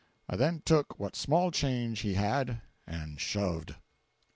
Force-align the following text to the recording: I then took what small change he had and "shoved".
I 0.27 0.35
then 0.35 0.63
took 0.65 0.99
what 0.99 1.15
small 1.15 1.51
change 1.51 1.99
he 1.99 2.15
had 2.15 2.63
and 2.87 3.21
"shoved". 3.21 3.75